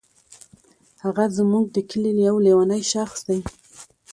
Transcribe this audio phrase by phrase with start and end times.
[1.03, 3.39] هغه زمونږ دي کلې یو لیونی شخص دی.